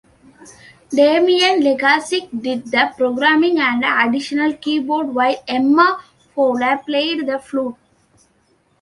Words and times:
Damian 0.89 1.59
LeGassick 1.61 2.27
did 2.41 2.71
the 2.71 2.91
programming 2.97 3.59
and 3.59 3.85
additional 3.85 4.51
keyboard 4.53 5.13
while 5.13 5.35
Emma 5.47 6.01
Fowler 6.33 6.79
played 6.83 7.27
the 7.27 7.37
flute. 7.37 7.75